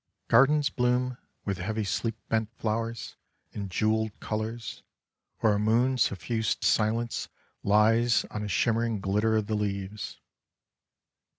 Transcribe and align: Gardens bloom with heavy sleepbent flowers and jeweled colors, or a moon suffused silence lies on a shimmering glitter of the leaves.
Gardens 0.29 0.71
bloom 0.71 1.19
with 1.45 1.59
heavy 1.59 1.83
sleepbent 1.83 2.47
flowers 2.55 3.17
and 3.53 3.69
jeweled 3.69 4.19
colors, 4.19 4.81
or 5.43 5.53
a 5.53 5.59
moon 5.59 5.99
suffused 5.99 6.63
silence 6.63 7.29
lies 7.61 8.25
on 8.31 8.41
a 8.41 8.47
shimmering 8.47 8.99
glitter 8.99 9.35
of 9.37 9.45
the 9.45 9.53
leaves. 9.53 10.17